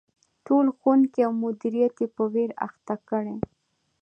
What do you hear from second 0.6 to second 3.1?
ښوونکي او مدیریت یې په ویر اخته